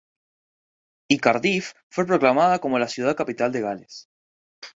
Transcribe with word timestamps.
Y 1.11 1.19
Cardiff 1.19 1.73
fue 1.91 2.07
proclamada 2.07 2.57
como 2.57 2.79
la 2.79 2.87
ciudad 2.87 3.15
capital 3.15 3.51
de 3.51 3.61
Gales. 3.61 4.09